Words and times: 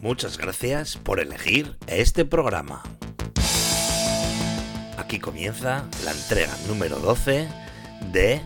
Muchas 0.00 0.38
gracias 0.38 0.96
por 0.96 1.18
elegir 1.18 1.76
este 1.88 2.24
programa. 2.24 2.82
Aquí 4.96 5.18
comienza 5.18 5.84
la 6.04 6.12
entrega 6.12 6.56
número 6.68 6.98
12 7.00 7.48
de 8.12 8.40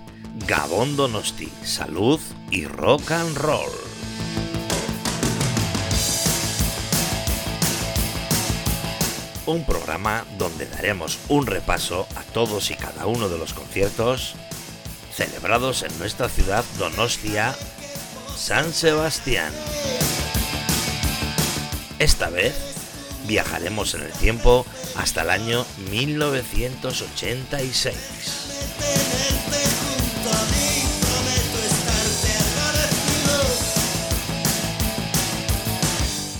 Gabón 0.46 0.96
Donosti, 0.96 1.52
Salud 1.62 2.18
y 2.50 2.64
Rock 2.64 3.10
and 3.10 3.36
Roll. 3.36 3.70
Un 9.45 9.66
programa 9.66 10.24
donde 10.38 10.66
daremos 10.66 11.19
un 11.28 11.46
repaso 11.46 12.06
a 12.16 12.23
todos 12.23 12.70
y 12.70 12.74
cada 12.74 13.06
uno 13.06 13.28
de 13.28 13.38
los 13.38 13.52
conciertos 13.52 14.37
celebrados 15.12 15.82
en 15.82 15.98
nuestra 15.98 16.30
ciudad 16.30 16.64
Donostia, 16.78 17.55
San 18.37 18.73
Sebastián. 18.73 19.52
Esta 22.02 22.29
vez 22.30 22.52
viajaremos 23.29 23.95
en 23.95 24.02
el 24.02 24.10
tiempo 24.10 24.66
hasta 24.97 25.23
el 25.23 25.30
año 25.30 25.65
1986. 25.88 27.95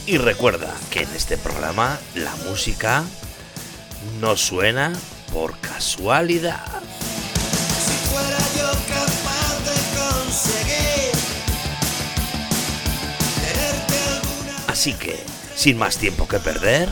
Y 0.07 0.19
recuerda 0.19 0.75
que 0.91 1.03
en 1.03 1.15
este 1.15 1.39
programa 1.39 1.97
la 2.17 2.35
música 2.49 3.05
no 4.21 4.37
suena 4.37 4.93
por 5.33 5.57
casualidad. 5.61 6.83
Así 14.67 14.95
que 14.95 15.32
sin 15.55 15.79
más 15.79 15.99
tiempo 15.99 16.27
que 16.27 16.39
perder, 16.39 16.89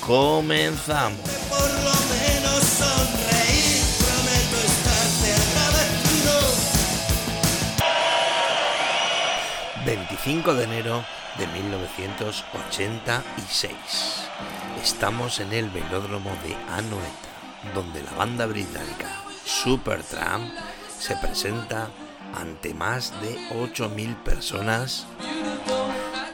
comenzamos. 0.00 1.20
Por 1.48 1.60
lo 1.60 1.94
menos 2.12 2.64
sonreír, 2.64 3.84
prometo 3.98 4.56
estarte 4.66 5.32
agradecido. 5.46 6.34
25 9.86 10.54
de 10.54 10.64
enero 10.64 11.04
de 11.38 11.46
1986. 11.46 13.72
Estamos 14.82 15.38
en 15.40 15.52
el 15.52 15.70
velódromo 15.70 16.30
de 16.44 16.56
Anoeta, 16.72 17.28
donde 17.74 18.02
la 18.02 18.12
banda 18.12 18.46
británica 18.46 19.22
Supertramp 19.44 20.52
se 20.98 21.16
presenta 21.16 21.90
ante 22.34 22.74
más 22.74 23.12
de 23.22 23.38
8.000 23.50 24.16
personas 24.22 25.06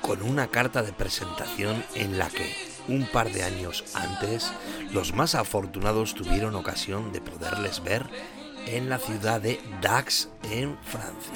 con 0.04 0.22
una 0.22 0.48
carta 0.48 0.82
de 0.82 0.92
presentación 0.92 1.82
en 1.94 2.18
la 2.18 2.28
que, 2.28 2.54
un 2.88 3.06
par 3.06 3.32
de 3.32 3.42
años 3.42 3.84
antes, 3.94 4.52
los 4.92 5.14
más 5.14 5.34
afortunados 5.34 6.14
tuvieron 6.14 6.56
ocasión 6.56 7.10
de 7.10 7.22
poderles 7.22 7.82
ver 7.82 8.04
en 8.66 8.90
la 8.90 8.98
ciudad 8.98 9.40
de 9.40 9.58
Dax, 9.80 10.28
en 10.50 10.76
Francia. 10.82 11.32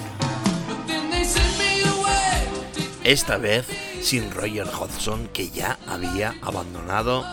Esta 3.04 3.38
vez 3.38 3.66
sin 4.02 4.30
Roger 4.30 4.66
Hodgson, 4.66 5.28
que 5.28 5.48
ya 5.48 5.78
había 5.86 6.34
abandonado 6.42 7.24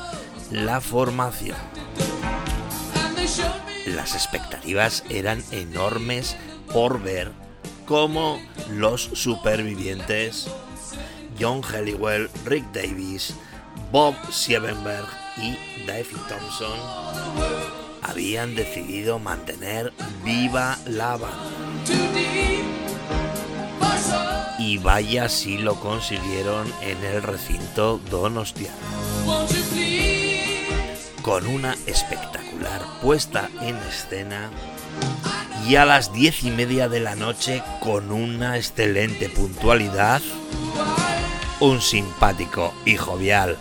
la 0.52 0.80
formación. 0.80 1.58
Las 3.88 4.16
expectativas 4.16 5.03
eran 5.09 5.44
enormes 5.52 6.38
por 6.72 7.02
ver 7.02 7.33
cómo 7.86 8.39
los 8.69 9.02
supervivientes 9.02 10.47
John 11.39 11.61
Helliwell, 11.64 12.29
Rick 12.46 12.66
Davis, 12.72 13.34
Bob 13.91 14.16
Siebenberg 14.31 15.07
y 15.38 15.57
David 15.85 16.18
Thompson 16.28 16.79
habían 18.01 18.56
decidido 18.56 19.19
mantener 19.19 19.91
viva 20.23 20.78
la 20.85 21.18
banda. 21.18 21.38
Y 24.59 24.78
vaya 24.78 25.28
si 25.28 25.57
lo 25.57 25.75
consiguieron 25.75 26.72
en 26.81 27.03
el 27.03 27.22
recinto 27.22 28.00
Donostiano. 28.09 28.75
Con 31.22 31.47
una 31.47 31.75
espectacular 31.85 32.81
puesta 33.02 33.50
en 33.62 33.75
escena 33.78 34.50
y 35.67 35.75
a 35.75 35.85
las 35.85 36.13
diez 36.13 36.44
y 36.44 36.52
media 36.52 36.88
de 36.88 37.00
la 37.00 37.16
noche 37.16 37.63
con 37.79 38.12
una 38.12 38.57
excelente 38.57 39.29
puntualidad 39.29 40.22
un 41.59 41.81
simpático 41.81 42.73
y 42.85 42.97
jovial 42.97 43.57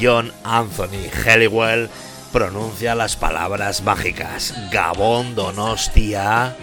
John 0.00 0.32
Anthony 0.44 1.08
Helliwell 1.24 1.88
pronuncia 2.32 2.94
las 2.94 3.16
palabras 3.16 3.82
mágicas 3.82 4.54
Gabón 4.70 5.34
Donostia. 5.34 6.56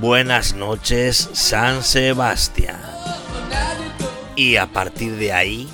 Buenas 0.00 0.54
noches, 0.54 1.30
San 1.32 1.82
Sebastián. 1.82 2.80
Y 4.34 4.56
a 4.56 4.66
partir 4.66 5.16
de 5.16 5.32
ahí, 5.32 5.68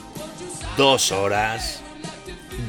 dos 0.76 1.10
horas 1.10 1.80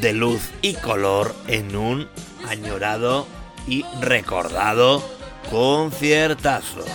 de 0.02 0.14
luz 0.14 0.50
y 0.62 0.74
color 0.74 1.36
en 1.48 1.76
un 1.76 2.08
añorado 2.50 3.28
y 3.68 3.86
recordado 4.02 5.04
conciertazo 5.52 6.86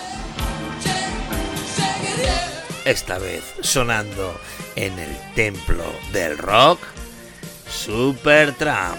esta 2.88 3.18
vez 3.18 3.44
sonando 3.60 4.40
en 4.74 4.98
el 4.98 5.14
templo 5.34 5.84
del 6.10 6.38
rock, 6.38 6.80
Supertramp. 7.70 8.96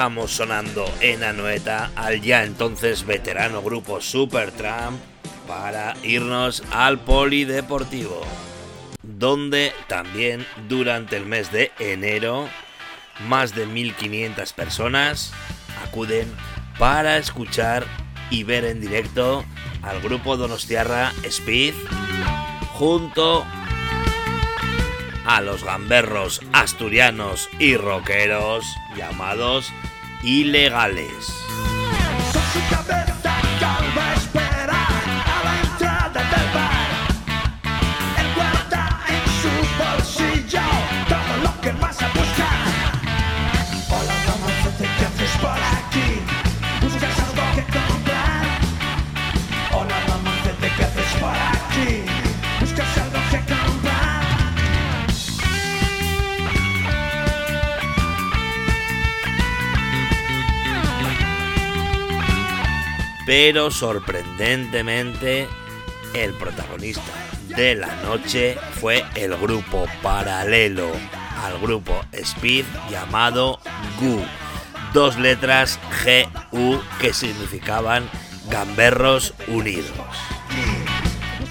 Sonando 0.00 0.90
en 1.02 1.22
Anoeta 1.22 1.90
al 1.94 2.22
ya 2.22 2.44
entonces 2.44 3.04
veterano 3.04 3.60
grupo 3.60 4.00
Supertramp 4.00 4.98
para 5.46 5.94
irnos 6.02 6.62
al 6.72 6.98
Polideportivo, 7.00 8.22
donde 9.02 9.74
también 9.88 10.46
durante 10.70 11.18
el 11.18 11.26
mes 11.26 11.52
de 11.52 11.70
enero 11.78 12.48
más 13.28 13.54
de 13.54 13.66
1500 13.66 14.54
personas 14.54 15.34
acuden 15.86 16.32
para 16.78 17.18
escuchar 17.18 17.84
y 18.30 18.44
ver 18.44 18.64
en 18.64 18.80
directo 18.80 19.44
al 19.82 20.00
grupo 20.00 20.38
Donostiarra 20.38 21.12
Speed 21.24 21.74
junto 22.72 23.44
a 25.26 25.42
los 25.42 25.62
gamberros 25.62 26.40
asturianos 26.54 27.50
y 27.58 27.76
rockeros 27.76 28.64
llamados 28.96 29.70
ilegales. 30.22 31.32
Pero 63.30 63.70
sorprendentemente 63.70 65.46
el 66.14 66.32
protagonista 66.32 67.12
de 67.46 67.76
la 67.76 67.94
noche 68.02 68.56
fue 68.80 69.04
el 69.14 69.36
grupo 69.36 69.86
paralelo 70.02 70.90
al 71.40 71.60
grupo 71.60 71.94
Speed 72.10 72.64
llamado 72.90 73.60
GU. 74.00 74.20
Dos 74.92 75.16
letras 75.16 75.78
GU 76.50 76.80
que 77.00 77.12
significaban 77.12 78.10
Gamberros 78.48 79.32
Unidos. 79.46 79.94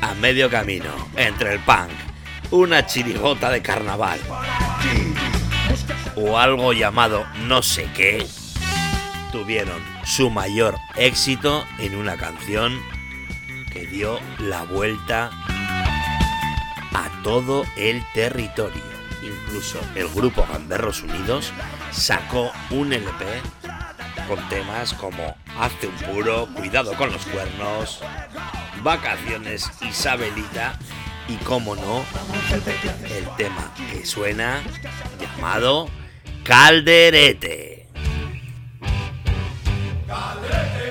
A 0.01 0.13
medio 0.15 0.49
camino 0.49 0.93
entre 1.15 1.53
el 1.53 1.59
punk, 1.61 1.91
una 2.51 2.85
chirigota 2.87 3.49
de 3.51 3.61
carnaval 3.61 4.19
o 6.17 6.37
algo 6.37 6.73
llamado 6.73 7.25
no 7.47 7.63
sé 7.63 7.87
qué, 7.95 8.27
tuvieron 9.31 9.81
su 10.05 10.29
mayor 10.29 10.77
éxito 10.95 11.65
en 11.77 11.95
una 11.95 12.17
canción 12.17 12.79
que 13.71 13.85
dio 13.87 14.19
la 14.39 14.63
vuelta 14.63 15.29
a 16.93 17.21
todo 17.23 17.65
el 17.77 18.03
territorio. 18.13 18.81
Incluso 19.21 19.79
el 19.95 20.07
grupo 20.09 20.45
Gamberros 20.51 21.03
Unidos 21.03 21.51
sacó 21.91 22.51
un 22.69 22.93
LP 22.93 23.25
con 24.27 24.47
temas 24.49 24.93
como 24.93 25.35
Hazte 25.59 25.87
un 25.87 25.95
puro, 25.95 26.47
Cuidado 26.53 26.93
con 26.93 27.11
los 27.11 27.25
cuernos, 27.25 27.99
Vacaciones 28.83 29.69
Isabelita 29.81 30.77
y, 31.27 31.35
como 31.37 31.75
no, 31.75 32.03
el 32.51 33.35
tema 33.37 33.73
que 33.91 34.05
suena 34.05 34.61
llamado 35.19 35.89
Calderete. 36.43 37.78
Galete! 40.09 40.88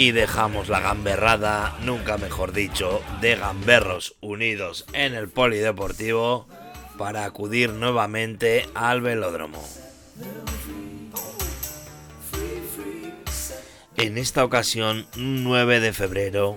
Y 0.00 0.12
dejamos 0.12 0.70
la 0.70 0.80
gamberrada, 0.80 1.76
nunca 1.84 2.16
mejor 2.16 2.54
dicho, 2.54 3.02
de 3.20 3.36
gamberros 3.36 4.16
unidos 4.22 4.86
en 4.94 5.12
el 5.12 5.28
polideportivo 5.28 6.48
para 6.96 7.26
acudir 7.26 7.68
nuevamente 7.68 8.66
al 8.74 9.02
velódromo. 9.02 9.62
En 13.98 14.16
esta 14.16 14.42
ocasión, 14.42 15.06
9 15.16 15.80
de 15.80 15.92
febrero, 15.92 16.56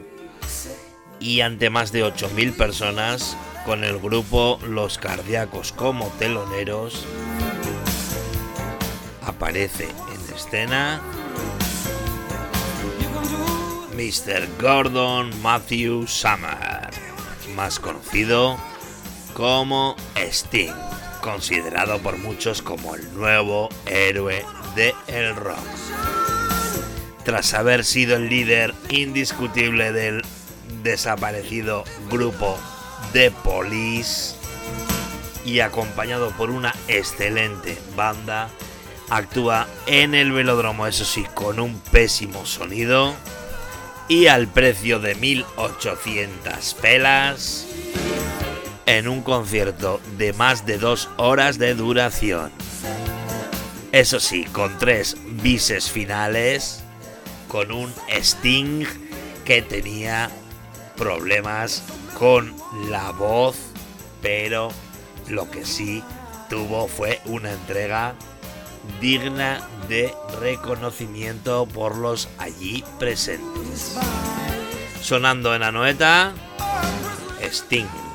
y 1.20 1.42
ante 1.42 1.70
más 1.70 1.92
de 1.92 2.06
8.000 2.06 2.56
personas, 2.56 3.36
con 3.66 3.84
el 3.84 4.00
grupo 4.00 4.58
Los 4.66 4.98
Cardíacos 4.98 5.74
como 5.74 6.08
teloneros, 6.18 7.06
aparece 9.22 9.84
en 9.84 10.34
escena 10.34 11.02
Mr. 13.96 14.48
Gordon 14.60 15.30
Matthew 15.44 16.08
Summer, 16.08 16.90
más 17.56 17.80
conocido 17.80 18.58
como 19.36 19.96
Sting, 20.16 20.74
considerado 21.22 22.00
por 22.00 22.18
muchos 22.18 22.64
como 22.64 22.96
el 22.96 23.14
nuevo 23.14 23.70
héroe 23.86 24.44
de 24.76 24.96
el 25.08 25.36
rock. 25.36 25.60
Tras 27.24 27.54
haber 27.54 27.86
sido 27.86 28.16
el 28.16 28.30
líder 28.30 28.74
indiscutible 28.90 29.92
del 29.92 30.24
desaparecido 30.82 31.84
grupo 32.10 32.58
The 33.14 33.30
Police 33.30 34.36
y 35.46 35.60
acompañado 35.60 36.32
por 36.32 36.50
una 36.50 36.74
excelente 36.88 37.78
banda, 37.96 38.50
actúa 39.12 39.68
en 39.86 40.16
el 40.16 40.32
velódromo, 40.32 40.88
eso 40.88 41.06
sí, 41.06 41.26
con 41.36 41.60
un 41.60 41.80
pésimo 41.80 42.46
sonido 42.48 43.14
y 44.08 44.28
al 44.28 44.48
precio 44.48 45.00
de 45.00 45.16
1800 45.16 46.74
pelas 46.76 47.68
en 48.86 49.08
un 49.08 49.22
concierto 49.22 50.02
de 50.18 50.34
más 50.34 50.66
de 50.66 50.78
dos 50.78 51.10
horas 51.18 51.58
de 51.58 51.74
duración. 51.74 52.52
Eso 53.92 54.20
sí, 54.20 54.46
con 54.46 54.78
tres 54.78 55.16
bises 55.42 55.90
finales, 55.90 56.84
con 57.48 57.72
un 57.72 57.94
Sting 58.10 58.86
que 59.46 59.62
tenía 59.62 60.30
problemas 60.98 61.84
con 62.18 62.54
la 62.90 63.12
voz, 63.12 63.58
pero 64.22 64.70
lo 65.28 65.50
que 65.50 65.66
sí 65.66 66.04
tuvo 66.50 66.88
fue 66.88 67.22
una 67.26 67.52
entrega 67.52 68.16
digna 69.02 69.68
de 69.88 70.14
reconocimiento 70.40 71.66
por 71.66 71.98
los 71.98 72.30
allí 72.38 72.84
presentes. 73.00 73.98
Sonando 75.02 75.54
en 75.56 75.64
Anoeta, 75.64 76.34
Sting. 77.42 78.13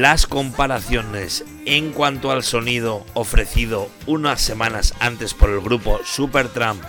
Las 0.00 0.26
comparaciones 0.26 1.42
en 1.64 1.92
cuanto 1.92 2.30
al 2.30 2.42
sonido 2.42 3.06
ofrecido 3.14 3.88
unas 4.06 4.42
semanas 4.42 4.92
antes 5.00 5.32
por 5.32 5.48
el 5.48 5.60
grupo 5.60 6.00
Supertramp 6.04 6.82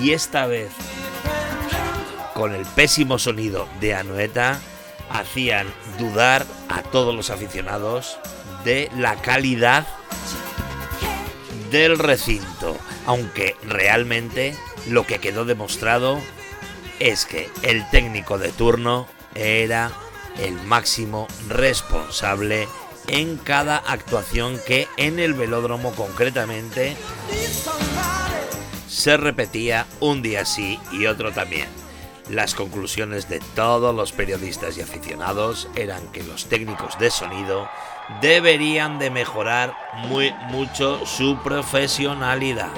y 0.00 0.12
esta 0.12 0.46
vez 0.46 0.70
con 2.32 2.54
el 2.54 2.64
pésimo 2.64 3.18
sonido 3.18 3.68
de 3.80 3.96
Anueta 3.96 4.60
hacían 5.10 5.66
dudar 5.98 6.46
a 6.68 6.82
todos 6.82 7.12
los 7.12 7.30
aficionados 7.30 8.18
de 8.64 8.88
la 8.96 9.16
calidad 9.16 9.84
del 11.72 11.98
recinto, 11.98 12.78
aunque 13.04 13.56
realmente 13.64 14.56
lo 14.88 15.04
que 15.04 15.18
quedó 15.18 15.44
demostrado 15.44 16.20
es 17.00 17.26
que 17.26 17.50
el 17.62 17.88
técnico 17.90 18.38
de 18.38 18.52
turno 18.52 19.08
era 19.34 19.90
el 20.38 20.54
máximo 20.62 21.26
responsable 21.48 22.68
en 23.08 23.36
cada 23.36 23.76
actuación 23.76 24.58
que 24.66 24.88
en 24.96 25.18
el 25.18 25.34
velódromo 25.34 25.92
concretamente 25.92 26.96
se 28.88 29.16
repetía 29.16 29.86
un 30.00 30.22
día 30.22 30.44
sí 30.44 30.78
y 30.92 31.06
otro 31.06 31.32
también. 31.32 31.68
Las 32.30 32.54
conclusiones 32.54 33.28
de 33.28 33.40
todos 33.54 33.94
los 33.94 34.12
periodistas 34.12 34.78
y 34.78 34.80
aficionados 34.80 35.68
eran 35.74 36.10
que 36.10 36.22
los 36.22 36.46
técnicos 36.46 36.98
de 36.98 37.10
sonido 37.10 37.68
deberían 38.22 38.98
de 38.98 39.10
mejorar 39.10 39.76
muy 40.08 40.32
mucho 40.48 41.04
su 41.04 41.36
profesionalidad. 41.42 42.70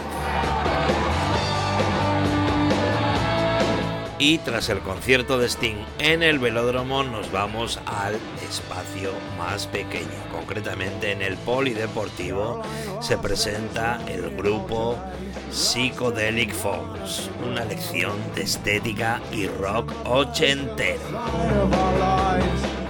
Y 4.19 4.39
tras 4.39 4.71
el 4.71 4.79
concierto 4.81 5.39
de 5.39 5.47
Sting 5.47 5.77
en 5.99 6.23
el 6.23 6.39
velódromo 6.39 7.03
nos 7.03 7.31
vamos 7.31 7.79
al 7.85 8.15
espacio 8.49 9.13
más 9.37 9.67
pequeño. 9.67 10.07
Concretamente 10.33 11.13
en 11.13 11.21
el 11.21 11.37
polideportivo 11.37 12.63
se 13.01 13.19
presenta 13.19 14.01
el 14.09 14.35
grupo 14.35 14.97
Psychedelic 15.51 16.55
Fox, 16.55 17.29
una 17.47 17.67
lección 17.67 18.15
de 18.35 18.43
estética 18.43 19.21
y 19.33 19.49
rock 19.49 19.93
ochentero. 20.07 21.03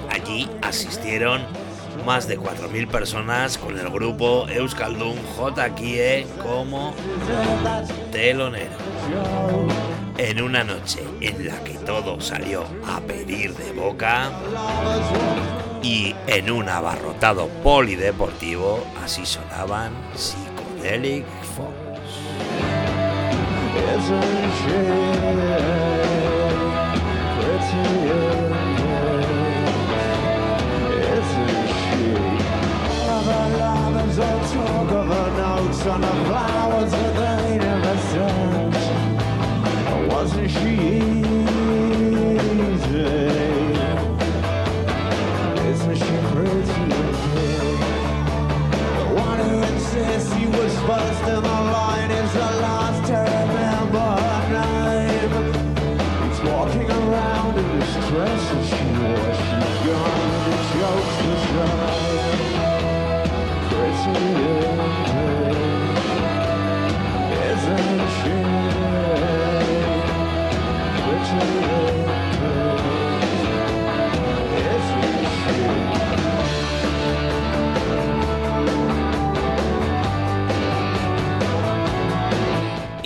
Allí 0.09 0.49
asistieron 0.63 1.43
más 2.05 2.29
de 2.29 2.39
4.000 2.39 2.87
personas 2.87 3.59
con 3.59 3.77
el 3.77 3.91
grupo 3.91 4.47
Euskaldun 4.49 5.17
J. 5.37 5.71
como 6.41 6.95
telonero. 8.13 9.86
En 10.19 10.41
una 10.41 10.65
noche 10.65 11.01
en 11.21 11.47
la 11.47 11.63
que 11.63 11.75
todo 11.75 12.21
salió 12.21 12.65
a 12.87 13.01
pedir 13.01 13.55
de 13.55 13.73
boca 13.73 14.31
y 15.83 16.15
en 16.27 16.51
un 16.51 16.69
abarrotado 16.69 17.49
polideportivo, 17.63 18.83
así 19.05 19.27
sonaban 19.27 19.93
Psychedelic 20.15 21.27
Fox. 21.55 21.75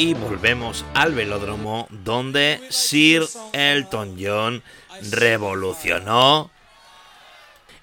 Y 0.00 0.14
volvemos 0.14 0.84
al 0.94 1.12
velódromo 1.12 1.86
donde 1.90 2.58
Sir 2.70 3.22
Elton 3.52 4.16
John 4.18 4.62
revolucionó 5.10 6.50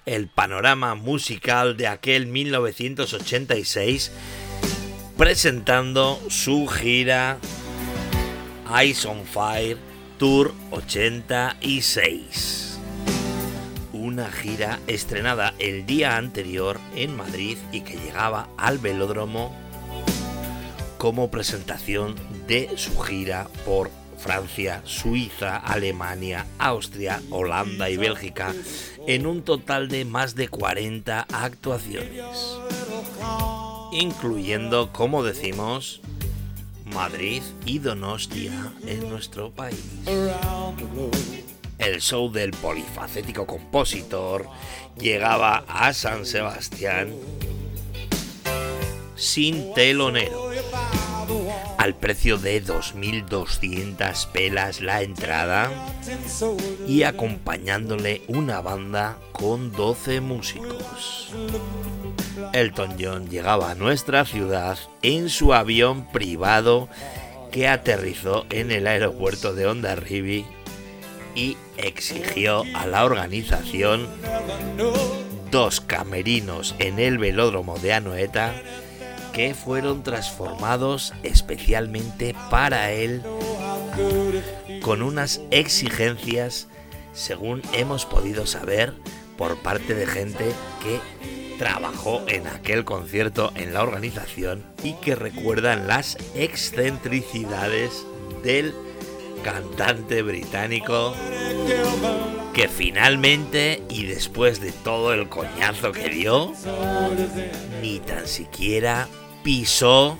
el 0.04 0.26
panorama 0.26 0.96
musical 0.96 1.76
de 1.76 1.86
aquel 1.86 2.26
1986 2.26 4.10
presentando 5.16 6.20
su 6.28 6.66
gira 6.66 7.38
Ice 8.84 9.06
on 9.06 9.24
Fire 9.24 9.78
Tour 10.18 10.52
86. 10.72 12.80
Una 13.92 14.28
gira 14.32 14.80
estrenada 14.88 15.54
el 15.60 15.86
día 15.86 16.16
anterior 16.16 16.80
en 16.96 17.16
Madrid 17.16 17.58
y 17.70 17.82
que 17.82 17.94
llegaba 17.94 18.48
al 18.56 18.78
velódromo 18.78 19.67
como 20.98 21.30
presentación 21.30 22.16
de 22.46 22.76
su 22.76 22.98
gira 23.00 23.48
por 23.64 23.90
Francia, 24.18 24.82
Suiza, 24.84 25.56
Alemania, 25.56 26.44
Austria, 26.58 27.22
Holanda 27.30 27.88
y 27.88 27.96
Bélgica, 27.96 28.52
en 29.06 29.26
un 29.26 29.42
total 29.42 29.88
de 29.88 30.04
más 30.04 30.34
de 30.34 30.48
40 30.48 31.26
actuaciones, 31.32 32.20
incluyendo, 33.92 34.92
como 34.92 35.22
decimos, 35.22 36.00
Madrid 36.84 37.42
y 37.64 37.78
Donostia 37.78 38.72
en 38.86 39.08
nuestro 39.08 39.50
país. 39.50 39.84
El 41.78 42.00
show 42.00 42.30
del 42.30 42.50
polifacético 42.50 43.46
compositor 43.46 44.48
llegaba 44.98 45.64
a 45.68 45.92
San 45.92 46.26
Sebastián 46.26 47.14
sin 49.14 49.74
telonero 49.74 50.47
al 51.78 51.94
precio 51.94 52.38
de 52.38 52.62
2.200 52.62 54.26
pelas 54.32 54.80
la 54.80 55.02
entrada 55.02 55.70
y 56.86 57.04
acompañándole 57.04 58.22
una 58.26 58.60
banda 58.60 59.18
con 59.32 59.72
12 59.72 60.20
músicos. 60.20 61.32
Elton 62.52 62.96
John 63.00 63.28
llegaba 63.28 63.70
a 63.70 63.74
nuestra 63.74 64.24
ciudad 64.24 64.76
en 65.02 65.30
su 65.30 65.54
avión 65.54 66.10
privado 66.12 66.88
que 67.52 67.68
aterrizó 67.68 68.44
en 68.50 68.70
el 68.70 68.86
aeropuerto 68.86 69.54
de 69.54 69.66
Hondarribia 69.66 70.44
y 71.34 71.56
exigió 71.76 72.64
a 72.74 72.86
la 72.86 73.04
organización 73.04 74.08
dos 75.50 75.80
camerinos 75.80 76.74
en 76.78 76.98
el 76.98 77.18
velódromo 77.18 77.78
de 77.78 77.94
Anoeta 77.94 78.54
que 79.38 79.54
fueron 79.54 80.02
transformados 80.02 81.14
especialmente 81.22 82.34
para 82.50 82.90
él 82.90 83.22
con 84.82 85.00
unas 85.00 85.40
exigencias, 85.52 86.66
según 87.12 87.62
hemos 87.72 88.04
podido 88.04 88.48
saber, 88.48 88.94
por 89.36 89.56
parte 89.58 89.94
de 89.94 90.08
gente 90.08 90.44
que 90.82 91.56
trabajó 91.56 92.24
en 92.26 92.48
aquel 92.48 92.84
concierto 92.84 93.52
en 93.54 93.74
la 93.74 93.84
organización 93.84 94.64
y 94.82 94.94
que 94.94 95.14
recuerdan 95.14 95.86
las 95.86 96.18
excentricidades 96.34 98.04
del 98.42 98.74
cantante 99.44 100.22
británico 100.22 101.14
que 102.54 102.66
finalmente 102.66 103.84
y 103.88 104.06
después 104.06 104.60
de 104.60 104.72
todo 104.72 105.12
el 105.12 105.28
coñazo 105.28 105.92
que 105.92 106.08
dio, 106.08 106.52
ni 107.80 108.00
tan 108.00 108.26
siquiera 108.26 109.06
pisó 109.42 110.18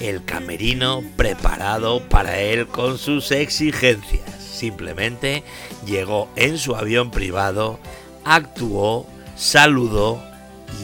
el 0.00 0.24
camerino 0.24 1.02
preparado 1.16 2.06
para 2.08 2.40
él 2.40 2.66
con 2.66 2.98
sus 2.98 3.30
exigencias. 3.30 4.42
Simplemente 4.42 5.44
llegó 5.86 6.28
en 6.36 6.58
su 6.58 6.74
avión 6.74 7.10
privado, 7.10 7.78
actuó, 8.24 9.06
saludó 9.36 10.22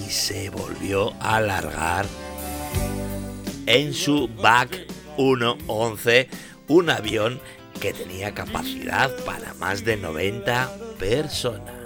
y 0.01 0.11
se 0.11 0.51
volvió 0.51 1.15
a 1.21 1.37
alargar 1.37 2.07
en 3.67 3.93
su 3.93 4.29
BAC 4.29 4.87
111, 5.17 6.29
un 6.69 6.91
avión 6.91 7.41
que 7.81 7.93
tenía 7.93 8.35
capacidad 8.35 9.15
para 9.25 9.55
más 9.55 9.85
de 9.85 9.97
90 9.97 10.71
personas. 10.99 11.78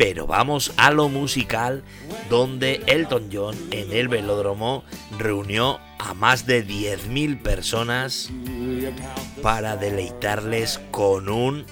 Pero 0.00 0.26
vamos 0.26 0.72
a 0.78 0.90
lo 0.92 1.10
musical, 1.10 1.82
donde 2.30 2.80
Elton 2.86 3.28
John 3.30 3.54
en 3.70 3.92
el 3.92 4.08
velódromo 4.08 4.82
reunió 5.18 5.78
a 5.98 6.14
más 6.14 6.46
de 6.46 6.66
10.000 6.66 7.42
personas 7.42 8.30
para 9.42 9.76
deleitarles 9.76 10.80
con 10.90 11.28
un 11.28 11.66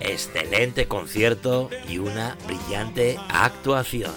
excelente 0.00 0.86
concierto 0.86 1.70
y 1.88 1.96
una 1.96 2.36
brillante 2.46 3.18
actuación. 3.30 4.12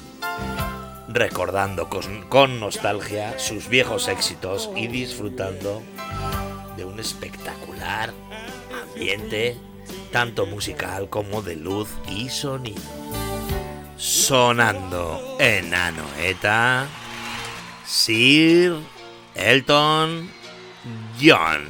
Recordando 1.07 1.88
con, 1.88 2.24
con 2.27 2.59
nostalgia 2.59 3.39
sus 3.39 3.69
viejos 3.69 4.09
éxitos 4.09 4.69
y 4.75 4.88
disfrutando 4.88 5.81
de 6.75 6.83
un 6.83 7.00
espectacular 7.00 8.13
ambiente, 8.91 9.55
tanto 10.12 10.45
musical 10.45 11.09
como 11.09 11.41
de 11.41 11.55
luz 11.55 11.88
y 12.09 12.27
sonido 12.27 12.81
sonando 14.05 15.19
en 15.39 15.74
Anoeta, 15.74 16.88
Sir 17.83 18.77
Elton 19.33 20.29
John. 21.19 21.67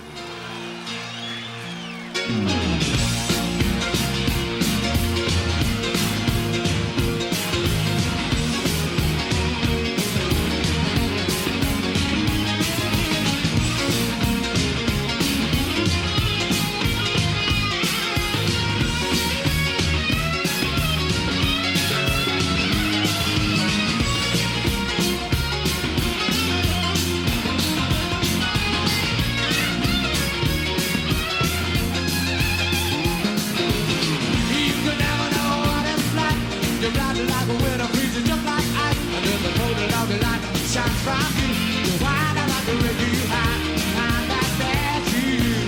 You're 36.85 36.93
blind 36.93 37.17
like 37.17 37.49
a 37.49 37.57
winter 37.65 37.87
freezing 37.97 38.25
just 38.25 38.45
like 38.45 38.61
ice. 38.77 39.01
And 39.17 39.25
then 39.25 39.41
the 39.41 39.51
cold 39.57 39.73
and 39.73 39.93
all 39.97 40.05
the 40.05 40.17
light 40.21 40.41
shines 40.69 41.01
from 41.01 41.33
you. 41.41 41.49
You're 41.81 41.97
wild 41.97 42.37
like 42.37 42.67
a 42.69 42.75
wrecking 42.77 43.25
high. 43.25 43.57
I'm 44.05 44.27
that 44.29 44.53
at 44.69 45.01
you. 45.09 45.65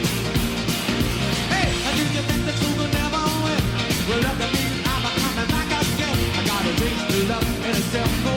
Hey, 1.50 1.74
I 1.74 1.92
do 1.98 2.04
you 2.06 2.22
think 2.22 2.42
the 2.46 2.54
truth 2.62 2.78
will 2.78 2.94
never 3.02 3.24
win? 3.42 3.62
Well, 4.06 4.22
look 4.30 4.40
at 4.46 4.52
me, 4.54 4.62
I'm 4.86 5.06
a 5.10 5.12
coming 5.18 5.50
back 5.50 5.70
again. 5.82 6.18
I 6.38 6.42
got 6.46 6.62
a 6.70 6.74
dream 6.78 7.00
to 7.10 7.20
love 7.34 7.66
and 7.66 7.78
a 7.78 7.82
self 7.90 8.37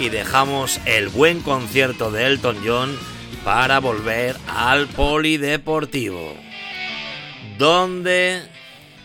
y 0.00 0.08
dejamos 0.08 0.80
el 0.86 1.10
buen 1.10 1.40
concierto 1.40 2.10
de 2.10 2.24
Elton 2.24 2.56
John 2.64 2.98
para 3.44 3.80
volver 3.80 4.34
al 4.48 4.86
Polideportivo, 4.86 6.34
donde 7.58 8.42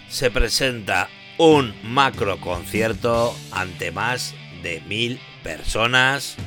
se 0.07 0.31
presenta 0.31 1.09
un 1.37 1.75
macro 1.83 2.39
concierto 2.39 3.35
ante 3.51 3.91
más 3.91 4.33
de 4.63 4.81
mil 4.87 5.19
personas 5.43 6.37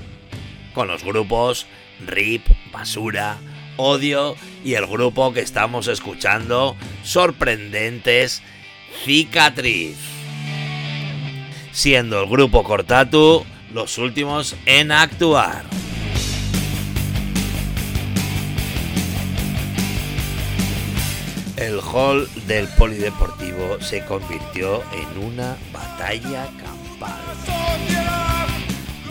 con 0.72 0.88
los 0.88 1.04
grupos 1.04 1.66
RIP, 2.06 2.46
Basura, 2.72 3.36
Odio 3.78 4.36
y 4.64 4.74
el 4.74 4.86
grupo 4.86 5.32
que 5.32 5.40
estamos 5.40 5.86
escuchando, 5.86 6.76
sorprendentes, 7.04 8.42
Cicatriz. 9.04 9.96
Siendo 11.72 12.20
el 12.22 12.28
grupo 12.28 12.64
Cortatu 12.64 13.44
los 13.72 13.98
últimos 13.98 14.56
en 14.66 14.92
actuar. 14.92 15.64
El 21.56 21.80
hall 21.80 22.28
del 22.46 22.68
polideportivo 22.68 23.80
se 23.80 24.04
convirtió 24.04 24.82
en 24.92 25.24
una 25.24 25.56
batalla 25.72 26.48
campal. 26.56 27.20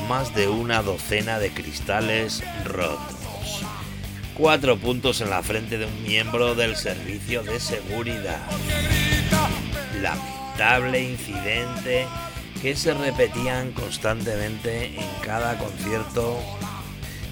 Más 0.08 0.34
de 0.34 0.48
una 0.48 0.82
docena 0.82 1.40
de 1.40 1.52
cristales 1.52 2.44
rotos. 2.64 3.27
Cuatro 4.38 4.78
puntos 4.78 5.20
en 5.22 5.32
la 5.32 5.42
frente 5.42 5.80
de 5.80 5.88
un 5.88 6.04
miembro 6.04 6.54
del 6.54 6.76
servicio 6.76 7.42
de 7.42 7.60
seguridad. 7.60 8.40
Lamentable 10.00 11.02
incidente 11.02 12.06
que 12.62 12.76
se 12.76 12.94
repetían 12.94 13.72
constantemente 13.72 14.96
en 14.96 15.08
cada 15.26 15.58
concierto, 15.58 16.38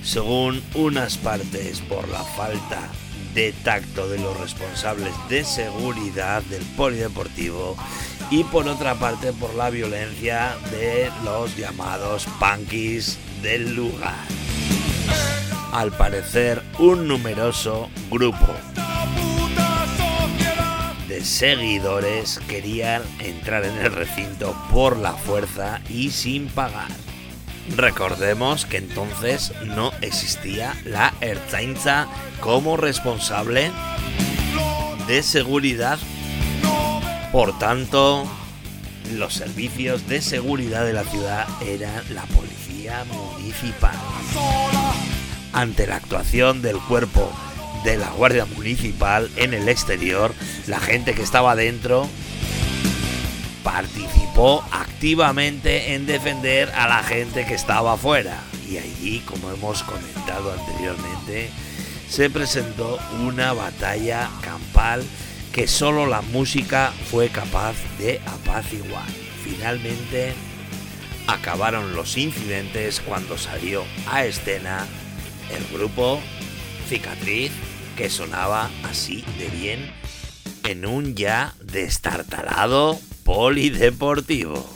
según 0.03 0.63
unas 0.73 1.17
partes 1.17 1.79
por 1.81 2.09
la 2.09 2.23
falta 2.23 2.89
de 3.35 3.51
tacto 3.51 4.09
de 4.09 4.17
los 4.17 4.39
responsables 4.39 5.13
de 5.29 5.43
seguridad 5.43 6.41
del 6.43 6.63
polideportivo 6.75 7.77
y 8.31 8.43
por 8.45 8.67
otra 8.67 8.95
parte 8.95 9.31
por 9.31 9.53
la 9.53 9.69
violencia 9.69 10.55
de 10.71 11.11
los 11.23 11.55
llamados 11.55 12.25
punkies 12.39 13.19
del 13.43 13.75
lugar. 13.75 14.25
Al 15.75 15.91
parecer, 15.91 16.63
un 16.79 17.07
numeroso 17.07 17.89
grupo 18.09 18.47
seguidores 21.25 22.39
querían 22.47 23.01
entrar 23.19 23.65
en 23.65 23.75
el 23.77 23.91
recinto 23.91 24.55
por 24.71 24.97
la 24.97 25.13
fuerza 25.13 25.81
y 25.89 26.11
sin 26.11 26.47
pagar. 26.47 26.88
Recordemos 27.75 28.65
que 28.65 28.77
entonces 28.77 29.51
no 29.65 29.91
existía 30.01 30.75
la 30.85 31.13
Ertzaintza 31.21 32.07
como 32.39 32.77
responsable 32.77 33.71
de 35.07 35.23
seguridad. 35.23 35.97
Por 37.31 37.57
tanto, 37.57 38.23
los 39.13 39.33
servicios 39.33 40.07
de 40.07 40.21
seguridad 40.21 40.85
de 40.85 40.93
la 40.93 41.03
ciudad 41.03 41.47
eran 41.63 42.03
la 42.13 42.23
policía 42.27 43.03
municipal. 43.05 43.95
Ante 45.55 45.87
la 45.87 45.95
actuación 45.95 46.61
del 46.61 46.77
cuerpo 46.79 47.31
de 47.85 47.95
la 47.95 48.09
Guardia 48.09 48.43
Municipal 48.43 49.31
en 49.37 49.53
el 49.53 49.69
exterior, 49.69 50.33
la 50.67 50.81
gente 50.81 51.13
que 51.13 51.21
estaba 51.21 51.55
dentro 51.55 52.09
participó 53.63 54.65
activamente 54.71 55.93
en 55.93 56.07
defender 56.07 56.69
a 56.75 56.89
la 56.89 57.03
gente 57.03 57.45
que 57.45 57.53
estaba 57.53 57.93
afuera. 57.93 58.37
Y 58.69 58.79
allí, 58.79 59.19
como 59.19 59.49
hemos 59.49 59.81
comentado 59.83 60.51
anteriormente, 60.51 61.49
se 62.09 62.29
presentó 62.29 62.99
una 63.25 63.53
batalla 63.53 64.29
campal 64.41 65.05
que 65.53 65.69
solo 65.69 66.05
la 66.05 66.21
música 66.21 66.91
fue 67.09 67.29
capaz 67.29 67.75
de 67.97 68.19
apaciguar. 68.25 69.07
Finalmente 69.41 70.33
acabaron 71.27 71.95
los 71.95 72.17
incidentes 72.17 72.99
cuando 72.99 73.37
salió 73.37 73.85
a 74.05 74.25
escena 74.25 74.85
el 75.51 75.65
grupo 75.77 76.21
Cicatriz 76.88 77.51
que 77.95 78.10
sonaba 78.10 78.69
así 78.84 79.23
de 79.39 79.49
bien 79.49 79.91
en 80.63 80.86
un 80.86 81.15
ya 81.15 81.53
destartalado 81.62 82.99
polideportivo. 83.23 84.74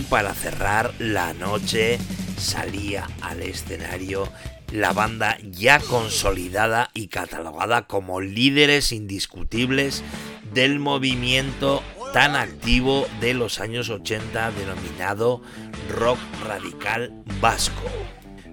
Para 0.00 0.32
cerrar 0.32 0.94
la 0.98 1.34
noche 1.34 1.98
salía 2.38 3.06
al 3.20 3.42
escenario 3.42 4.32
la 4.72 4.92
banda 4.94 5.36
ya 5.42 5.80
consolidada 5.80 6.90
y 6.94 7.08
catalogada 7.08 7.86
como 7.86 8.22
líderes 8.22 8.92
indiscutibles 8.92 10.02
del 10.54 10.78
movimiento 10.78 11.82
tan 12.14 12.36
activo 12.36 13.06
de 13.20 13.34
los 13.34 13.60
años 13.60 13.90
80 13.90 14.50
denominado 14.52 15.42
rock 15.90 16.18
radical 16.46 17.12
vasco. 17.40 17.90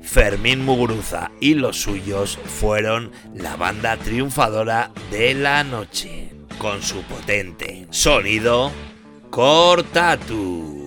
Fermín 0.02 0.66
Muguruza 0.66 1.32
y 1.40 1.54
los 1.54 1.78
suyos 1.78 2.38
fueron 2.38 3.12
la 3.34 3.56
banda 3.56 3.96
triunfadora 3.98 4.92
de 5.12 5.36
la 5.36 5.64
noche, 5.64 6.32
con 6.58 6.82
su 6.82 7.02
potente 7.04 7.86
sonido 7.92 8.72
Cortatu. 9.30 10.79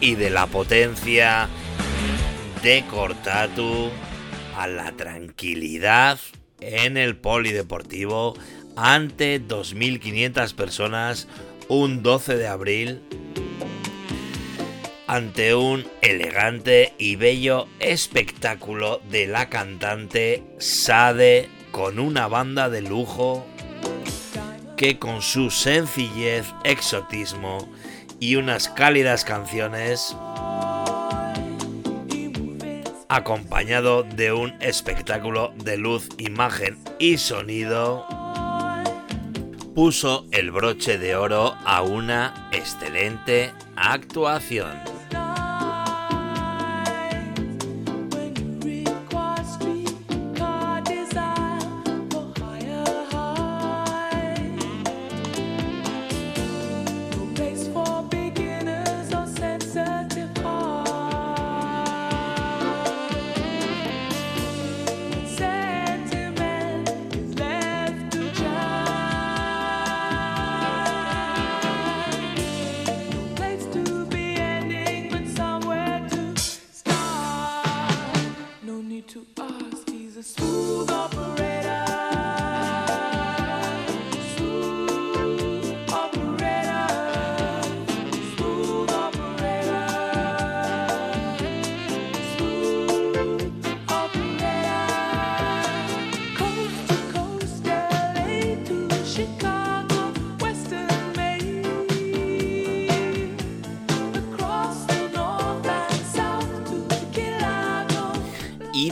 De 0.00 0.30
la 0.30 0.46
potencia 0.46 1.46
de 2.62 2.82
Cortatu 2.90 3.90
a 4.56 4.66
la 4.66 4.92
tranquilidad 4.92 6.18
en 6.60 6.96
el 6.96 7.16
polideportivo 7.16 8.34
ante 8.76 9.46
2.500 9.46 10.54
personas 10.54 11.28
un 11.68 12.02
12 12.02 12.36
de 12.36 12.46
abril 12.46 13.02
ante 15.06 15.54
un 15.54 15.86
elegante 16.00 16.94
y 16.96 17.16
bello 17.16 17.68
espectáculo 17.78 19.02
de 19.10 19.26
la 19.26 19.50
cantante 19.50 20.42
Sade 20.58 21.50
con 21.72 21.98
una 21.98 22.26
banda 22.26 22.70
de 22.70 22.80
lujo 22.80 23.46
que 24.78 24.98
con 24.98 25.20
su 25.20 25.50
sencillez, 25.50 26.46
exotismo 26.64 27.68
y 28.20 28.36
unas 28.36 28.68
cálidas 28.68 29.24
canciones 29.24 30.14
acompañado 33.08 34.04
de 34.04 34.32
un 34.32 34.54
espectáculo 34.60 35.52
de 35.64 35.76
luz, 35.76 36.08
imagen 36.18 36.78
y 37.00 37.18
sonido, 37.18 38.06
puso 39.74 40.26
el 40.30 40.52
broche 40.52 40.98
de 40.98 41.16
oro 41.16 41.56
a 41.64 41.82
una 41.82 42.48
excelente 42.52 43.52
actuación. 43.74 44.89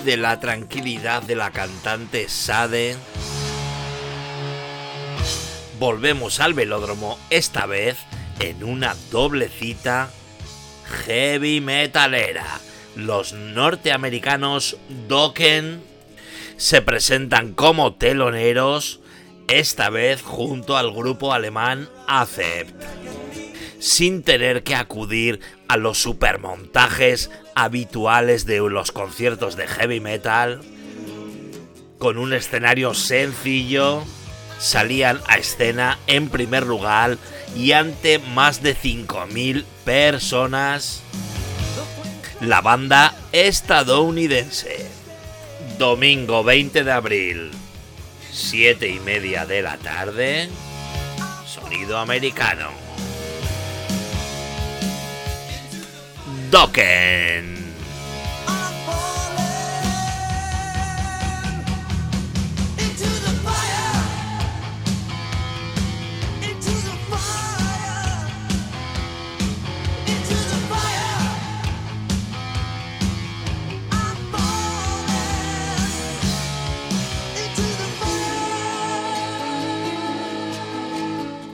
De 0.09 0.17
la 0.17 0.41
tranquilidad 0.41 1.23
de 1.23 1.35
la 1.35 1.51
cantante 1.51 2.31
Sade. 2.31 2.97
Volvemos 5.79 6.41
al 6.41 6.55
velódromo, 6.55 7.19
esta 7.29 7.67
vez 7.67 7.99
en 8.41 8.65
una 8.65 8.97
doble 9.11 9.51
cita 9.51 10.11
heavy 11.05 11.61
metalera. 11.61 12.47
Los 12.97 13.35
norteamericanos 13.35 14.79
Dokken 15.09 15.83
se 16.57 16.81
presentan 16.81 17.53
como 17.53 17.93
teloneros, 17.93 19.01
esta 19.47 19.91
vez 19.91 20.23
junto 20.23 20.79
al 20.79 20.91
grupo 20.91 21.35
alemán 21.35 21.87
Acept, 22.07 22.83
sin 23.79 24.23
tener 24.23 24.63
que 24.63 24.75
acudir 24.75 25.41
a 25.69 25.77
los 25.77 25.99
supermontajes 25.99 27.31
habituales 27.55 28.47
de 28.47 28.59
los 28.59 28.91
conciertos 28.93 29.57
de 29.57 29.69
heavy 29.69 30.01
metal, 30.01 30.63
con 31.99 32.17
un 32.17 32.33
escenario 32.33 32.95
sencillo, 32.95 34.03
salían 34.59 35.21
a 35.27 35.37
escena 35.37 35.99
en 36.07 36.29
primer 36.29 36.67
lugar 36.67 37.19
y 37.57 37.73
ante 37.73 38.19
más 38.19 38.63
de 38.63 38.77
5.000 38.77 39.65
personas. 39.85 41.03
La 42.41 42.61
banda 42.61 43.15
estadounidense. 43.33 44.87
Domingo 45.79 46.43
20 46.43 46.83
de 46.83 46.93
abril, 46.93 47.51
7 48.33 48.89
y 48.89 49.01
media 49.01 49.47
de 49.47 49.63
la 49.63 49.77
tarde. 49.77 50.49
Sonido 51.47 51.99
americano. 51.99 52.88
Dokken. 56.51 57.59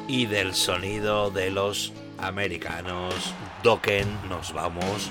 y 0.07 0.27
del 0.27 0.55
sonido 0.55 1.33
de 1.33 1.51
los 1.51 1.93
americanos 2.25 3.35
Dokken 3.63 4.09
nos 4.29 4.53
vamos 4.53 5.11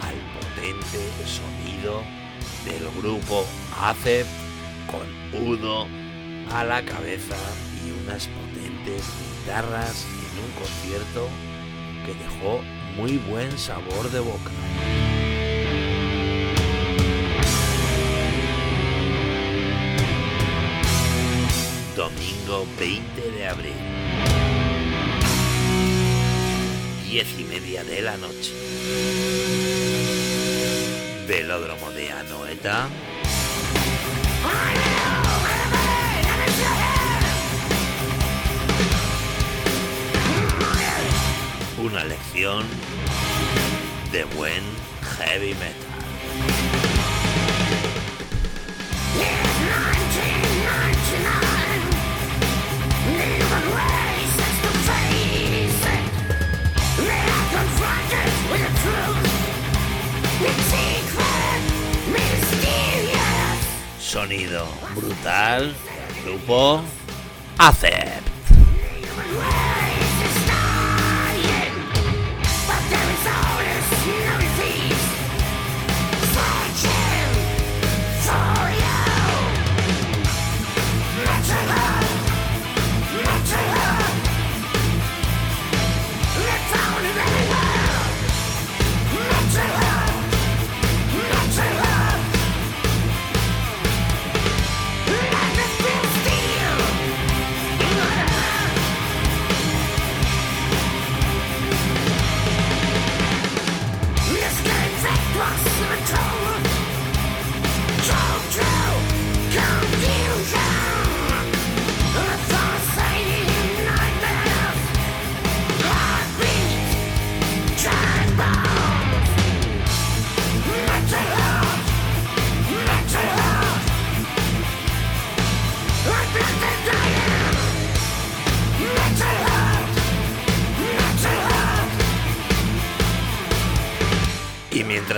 al 0.00 0.14
potente 0.34 0.98
sonido 1.26 2.02
del 2.64 2.88
grupo 3.00 3.44
ACEP 3.80 4.26
con 4.86 5.42
Udo 5.42 5.86
a 6.52 6.64
la 6.64 6.82
cabeza 6.84 7.36
y 7.84 7.90
unas 8.04 8.28
potentes 8.28 9.04
guitarras 9.40 10.06
en 10.06 10.44
un 10.44 10.50
concierto 10.52 11.28
que 12.06 12.14
dejó 12.14 12.60
muy 12.96 13.18
buen 13.18 13.58
sabor 13.58 14.10
de 14.10 14.20
boca. 14.20 14.50
Domingo 21.96 22.66
20 22.78 23.30
de 23.30 23.46
abril. 23.46 23.91
Diez 27.12 27.38
y 27.38 27.44
media 27.44 27.84
de 27.84 28.00
la 28.00 28.16
noche. 28.16 28.54
Velódromo 31.28 31.90
de 31.90 32.10
Anoeta. 32.10 32.88
Una 41.84 42.02
lección 42.04 42.64
de 44.10 44.24
buen 44.24 44.62
heavy 45.18 45.52
metal. 45.52 46.81
Brutal, 64.94 65.74
grupo 66.24 66.82
Acept. 67.58 68.31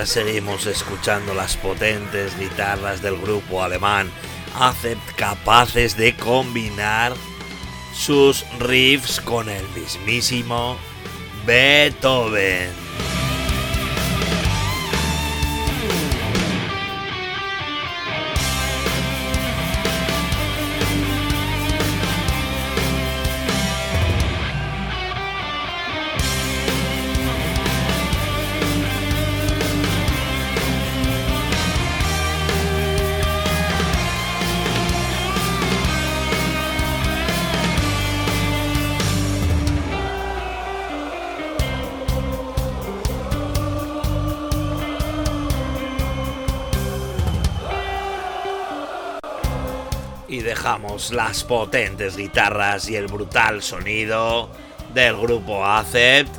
Seguimos 0.07 0.67
escuchando 0.67 1.35
las 1.35 1.57
potentes 1.57 2.39
guitarras 2.39 3.03
del 3.03 3.17
grupo 3.17 3.63
alemán 3.63 4.11
Acept 4.59 5.17
capaces 5.17 5.97
de 5.97 6.15
combinar 6.15 7.13
sus 7.93 8.45
riffs 8.61 9.21
con 9.21 9.49
el 9.49 9.67
mismísimo 9.71 10.79
Beethoven. 11.47 12.84
Las 51.13 51.45
potentes 51.45 52.17
guitarras 52.17 52.89
y 52.89 52.97
el 52.97 53.07
brutal 53.07 53.63
sonido 53.63 54.51
del 54.93 55.17
grupo 55.17 55.65
Acept 55.65 56.35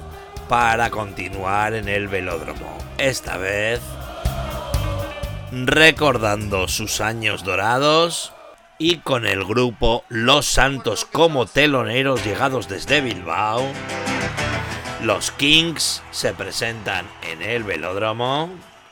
para 0.48 0.90
continuar 0.90 1.74
en 1.74 1.90
el 1.90 2.08
velódromo. 2.08 2.78
Esta 2.98 3.38
vez 3.38 3.82
recordando 5.52 6.68
sus 6.68 7.02
años 7.02 7.44
dorados 7.44 8.34
y 8.78 8.98
con 8.98 9.26
el 9.26 9.46
grupo 9.46 10.04
Los 10.10 10.46
Santos 10.46 11.06
como 11.06 11.46
teloneros 11.46 12.26
llegados 12.26 12.68
desde 12.68 13.02
Bilbao. 13.02 13.64
Los 15.02 15.32
Kings 15.32 16.02
se 16.12 16.34
presentan 16.34 17.06
en 17.32 17.42
el 17.42 17.64
velódromo 17.64 18.50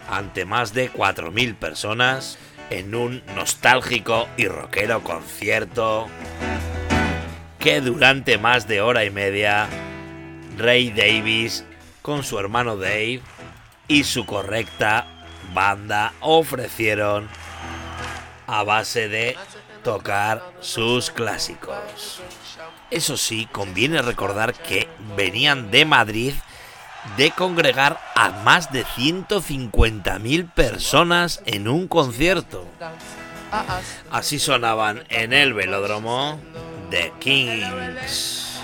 ante 0.10 0.46
más 0.46 0.74
de 0.74 0.92
4.000 0.92 1.56
personas 1.56 2.38
en 2.70 2.96
un 2.96 3.24
nostálgico 3.36 4.28
y 4.38 4.48
rockero 4.48 5.04
concierto 5.04 6.08
que 7.60 7.82
durante 7.82 8.38
más 8.38 8.68
de 8.68 8.82
hora 8.82 9.06
y 9.06 9.10
media 9.10 9.68
Ray 10.58 10.92
Davis 10.92 11.64
con 12.02 12.24
su 12.24 12.38
hermano 12.38 12.76
Dave 12.76 13.22
y 13.88 14.04
su 14.04 14.26
correcta 14.26 15.08
banda 15.54 16.14
ofrecieron 16.20 17.30
a 18.48 18.64
base 18.64 19.08
de 19.08 19.38
tocar 19.84 20.44
sus 20.60 21.12
clásicos. 21.12 22.22
Eso 22.92 23.18
sí, 23.18 23.48
conviene 23.52 24.02
recordar 24.02 24.54
que 24.54 24.88
venían 25.16 25.72
de 25.72 25.86
Madrid 25.86 26.34
de 27.18 27.32
congregar 27.32 28.00
a 28.16 28.30
más 28.44 28.72
de 28.72 28.86
150.000 28.86 30.52
personas 30.52 31.42
en 31.46 31.68
un 31.68 31.88
concierto. 31.88 32.68
Así 34.12 34.40
sonaban 34.40 35.04
en 35.10 35.34
el 35.34 35.54
velódromo 35.54 36.40
The 36.90 37.14
Kings. 37.20 38.60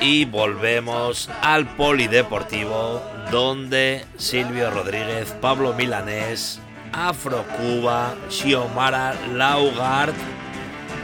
Y 0.00 0.24
volvemos 0.24 1.30
al 1.42 1.66
polideportivo 1.76 3.02
donde 3.30 4.04
Silvio 4.16 4.70
Rodríguez, 4.70 5.34
Pablo 5.40 5.74
Milanés, 5.74 6.60
Afro 6.92 7.44
Cuba, 7.56 8.14
Xiomara 8.28 9.14
Laugard 9.34 10.14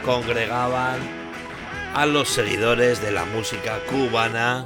congregaban 0.05 0.97
a 1.93 2.05
los 2.05 2.29
seguidores 2.29 3.01
de 3.01 3.11
la 3.11 3.25
música 3.25 3.79
cubana 3.89 4.65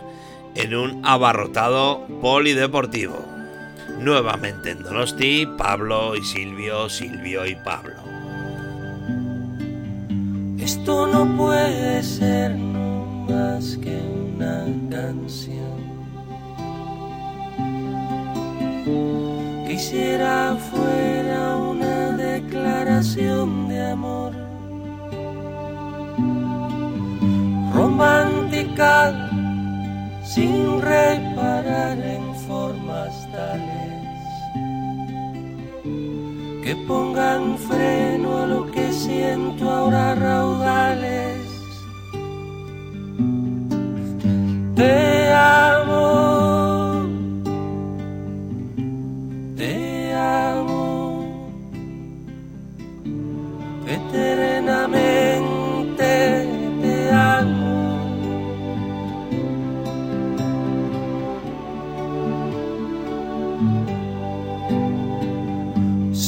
en 0.58 0.76
un 0.76 1.06
abarrotado 1.06 2.06
polideportivo. 2.20 3.24
Nuevamente 4.00 4.72
en 4.72 4.84
Donosti, 4.84 5.48
Pablo 5.58 6.16
y 6.16 6.24
Silvio, 6.24 6.90
Silvio 6.90 7.46
y 7.46 7.56
Pablo. 7.56 7.96
Esto 10.60 11.08
no 11.08 11.26
puede 11.38 12.04
ser 12.04 12.56
más 12.56 13.78
que 13.78 14.02
una 14.36 14.66
canción. 14.90 15.78
Quisiera 19.68 20.58
fuera 20.72 21.56
una 21.56 22.12
declaración 22.18 23.70
de 23.70 23.92
amor. 23.92 24.34
Romántica 27.74 29.47
sin 30.38 30.80
reparar 30.80 31.98
en 31.98 32.26
formas 32.48 33.12
tales 33.32 34.04
que 36.64 36.76
pongan 36.88 37.58
freno 37.58 38.38
a 38.44 38.46
lo 38.46 38.72
que 38.72 38.94
siento 38.94 39.68
ahora 39.68 40.14
raudales. 40.14 41.38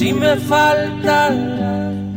Si 0.10 0.16
me 0.16 0.38
falta 0.38 1.30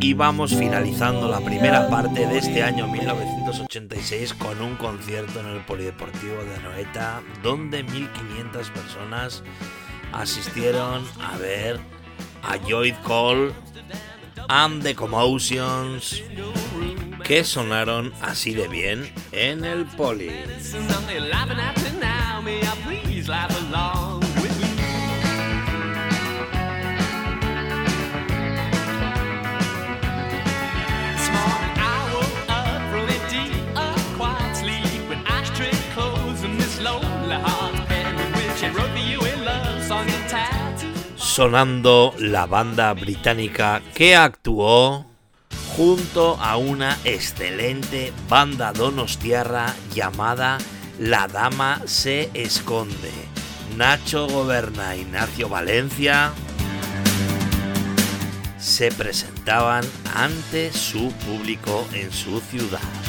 y 0.01 0.15
vamos 0.15 0.55
finalizando 0.55 1.29
la 1.29 1.41
primera 1.41 1.91
parte 1.91 2.27
de 2.27 2.39
este 2.39 2.63
año 2.63 2.89
1986 2.89 4.33
con 4.33 4.63
un 4.63 4.77
concierto 4.77 5.41
en 5.41 5.49
el 5.49 5.61
Polideportivo 5.67 6.43
de 6.43 6.55
Anoeta 6.55 7.21
donde 7.43 7.83
1500 7.83 8.71
personas 8.71 9.43
asistieron 10.11 11.05
a 11.21 11.37
ver 11.37 11.81
a 12.43 12.57
Joy 12.67 12.93
Cole 13.05 13.53
and 14.49 14.83
the 14.83 14.95
Commotions 14.95 16.23
que 17.25 17.45
sonaron 17.45 18.15
así 18.23 18.55
de 18.55 18.69
bien 18.69 19.13
en 19.33 19.67
el 19.67 19.85
Poli. 19.85 20.31
Sonando 41.33 42.15
la 42.19 42.45
banda 42.45 42.93
británica 42.93 43.81
que 43.95 44.15
actuó 44.15 45.07
junto 45.75 46.37
a 46.39 46.59
una 46.59 46.99
excelente 47.05 48.13
banda 48.29 48.75
donostiarra 48.75 49.75
llamada 49.95 50.59
La 50.99 51.29
Dama 51.29 51.81
se 51.87 52.29
esconde. 52.35 53.11
Nacho 53.79 54.27
Goberna 54.27 54.95
Ignacio 54.95 55.49
Valencia 55.49 56.35
se 58.59 58.93
presentaban 58.93 59.85
ante 60.15 60.71
su 60.71 61.13
público 61.13 61.89
en 61.95 62.13
su 62.13 62.43
ciudad. 62.43 63.02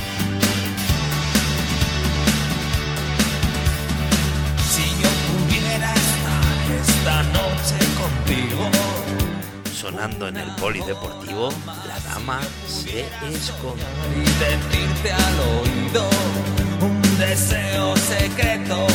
Sonando 9.84 10.30
en 10.30 10.38
el 10.38 10.50
polideportivo, 10.56 11.50
la 11.66 12.00
dama 12.14 12.40
se 12.66 13.02
esconde. 13.30 13.84
Decirte 14.40 15.12
al 15.12 15.40
oído 15.60 16.08
un 16.80 17.02
deseo 17.18 17.94
secreto. 17.98 18.88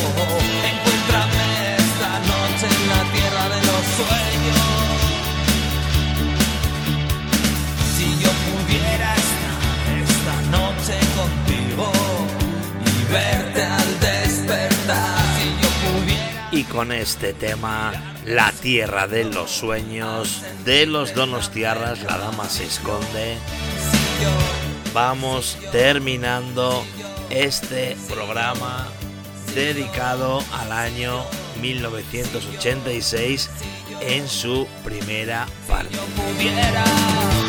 Encuéntrame 0.71 1.75
esta 1.77 2.19
noche 2.21 2.65
en 2.75 2.89
la 2.89 3.03
tierra 3.13 3.43
de 3.55 3.61
los 3.67 3.85
sueños. 3.97 4.28
Con 16.71 16.91
este 16.91 17.33
tema 17.33 17.91
la 18.25 18.51
tierra 18.51 19.07
de 19.07 19.25
los 19.25 19.51
sueños, 19.51 20.43
de 20.65 20.85
los 20.85 21.13
donostiarras, 21.13 22.01
la 22.03 22.17
dama 22.17 22.47
se 22.49 22.65
esconde. 22.65 23.37
Vamos 24.93 25.57
terminando 25.71 26.83
este 27.29 27.97
programa 28.09 28.87
dedicado 29.53 30.43
al 30.53 30.71
año 30.71 31.23
1986 31.61 33.49
en 34.01 34.27
su 34.27 34.67
primera 34.83 35.47
parte. 35.67 35.95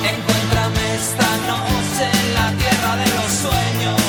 Encuéntrame 0.07 0.95
esta 0.95 1.37
noche 1.47 2.11
en 2.13 2.35
la 2.35 2.53
tierra 2.53 2.97
de 2.97 3.07
los 3.07 3.33
sueños. 3.33 4.00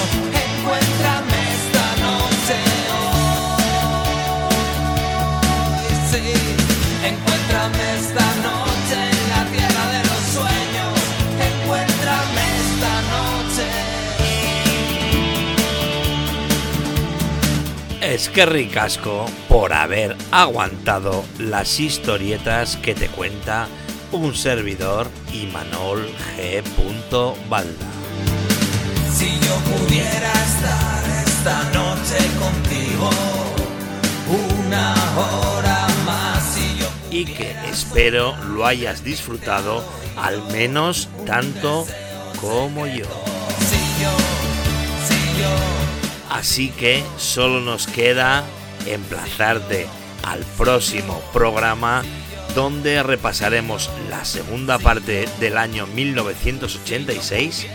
Que 18.29 18.45
ricasco 18.45 19.25
por 19.47 19.73
haber 19.73 20.15
aguantado 20.31 21.23
las 21.39 21.79
historietas 21.79 22.77
que 22.77 22.93
te 22.93 23.07
cuenta 23.07 23.67
un 24.11 24.35
servidor 24.35 25.07
Imanol 25.33 26.07
G. 26.35 26.63
Balda. 27.49 27.71
Si 29.13 29.39
yo 29.39 29.55
pudiera 29.71 30.31
estar 30.33 31.23
esta 31.25 31.63
noche 31.71 32.17
contigo 32.39 33.09
una 34.27 34.93
hora 35.17 35.87
más. 36.05 36.43
Si 36.53 36.77
yo 36.77 36.87
y 37.09 37.25
que 37.25 37.55
espero 37.71 38.35
lo 38.45 38.65
hayas 38.65 39.03
disfrutado 39.03 39.83
al 40.17 40.41
menos 40.51 41.09
tanto 41.25 41.85
como 42.39 42.85
yo. 42.87 43.05
si 43.59 44.01
yo, 44.01 44.11
si 45.07 45.41
yo. 45.41 45.70
Así 46.31 46.69
que 46.69 47.03
solo 47.17 47.59
nos 47.59 47.87
queda 47.87 48.45
emplazarte 48.85 49.87
al 50.23 50.39
próximo 50.57 51.21
programa 51.33 52.03
donde 52.55 53.03
repasaremos 53.03 53.89
la 54.09 54.23
segunda 54.23 54.79
parte 54.79 55.27
del 55.41 55.57
año 55.57 55.87
1986, 55.87 57.67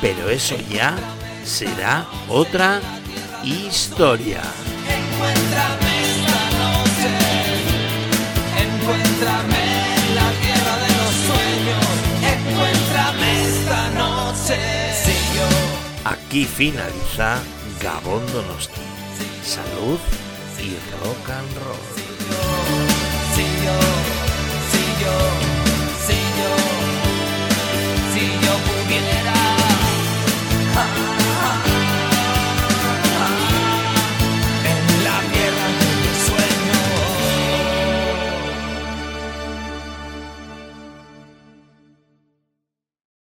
pero 0.00 0.28
eso 0.28 0.56
ya 0.68 0.96
será 1.44 2.04
otra 2.28 2.80
historia. 3.44 4.42
Encuéntrame 4.88 5.90
esta 6.10 6.50
noche, 6.58 7.12
encuéntrame 8.58 9.62
en 9.96 10.14
la 10.16 10.30
tierra 10.42 10.74
de 10.82 10.90
los 10.98 11.14
sueños, 11.28 11.86
encuéntrame 12.34 13.28
esta 13.46 13.80
noche. 13.90 14.58
Si 15.04 15.14
yo, 15.36 15.46
Aquí 16.10 16.44
finaliza 16.44 17.40
Gabón 17.82 18.26
Donosti. 18.32 18.82
Salud 19.42 19.98
y 20.58 20.76
rock 21.02 21.30
and 21.30 21.56
roll. 21.64 22.00